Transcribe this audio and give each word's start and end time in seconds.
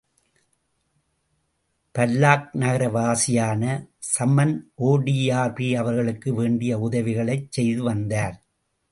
பல்லாக் 1.95 2.47
நகர 2.53 2.83
வாசியான 2.89 3.63
சம்ன் 4.07 4.53
ஒ 4.75 4.89
டிபிர் 4.99 5.75
அவர்களுக்கு 5.75 6.33
வேண்டிய 6.33 6.79
உதவிகளைச் 6.79 7.51
செய்து 7.51 7.83
வந்தார். 7.83 8.35